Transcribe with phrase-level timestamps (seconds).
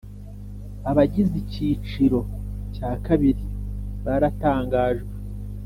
[0.89, 2.19] Abagize Ikiciro
[2.75, 3.45] cya kabiri
[4.05, 5.11] baratangajwe